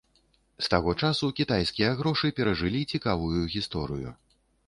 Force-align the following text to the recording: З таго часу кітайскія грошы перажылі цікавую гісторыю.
З 0.67 0.69
таго 0.73 0.93
часу 1.07 1.29
кітайскія 1.39 1.91
грошы 2.01 2.33
перажылі 2.41 2.81
цікавую 2.97 3.41
гісторыю. 3.57 4.09